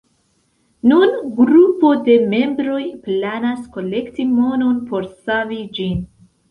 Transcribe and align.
Nun 0.91 1.13
grupo 1.41 1.91
de 2.09 2.17
membroj 2.33 2.81
planas 3.05 3.63
kolekti 3.79 4.27
monon 4.35 4.85
por 4.93 5.11
savi 5.15 5.65
ĝin. 5.81 6.07